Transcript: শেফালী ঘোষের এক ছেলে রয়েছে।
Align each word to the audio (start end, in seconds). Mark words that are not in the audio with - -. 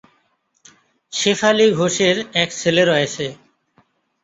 শেফালী 1.13 1.67
ঘোষের 1.71 2.15
এক 2.33 2.49
ছেলে 2.53 2.83
রয়েছে। 2.85 3.25